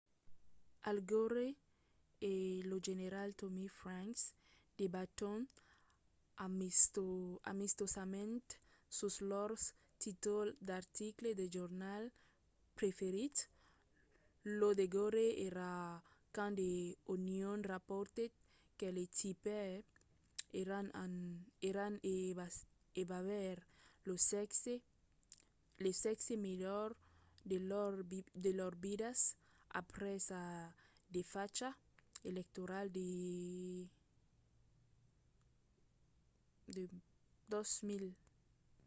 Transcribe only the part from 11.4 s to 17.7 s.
jornals preferits lo de gore èra quand the onion